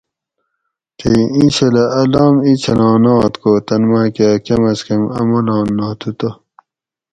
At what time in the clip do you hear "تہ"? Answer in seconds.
6.19-6.29